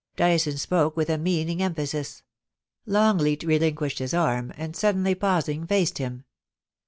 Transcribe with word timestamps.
Dyson 0.15 0.57
spoke 0.57 0.97
with 0.97 1.11
a 1.11 1.19
meaning 1.19 1.61
emphasis. 1.61 2.23
Longleat 2.87 3.41
relin 3.41 3.75
quished 3.75 3.99
his 3.99 4.15
arm, 4.15 4.51
and 4.57 4.75
suddenly 4.75 5.13
pausing, 5.13 5.67
faced 5.67 5.99
him. 5.99 6.23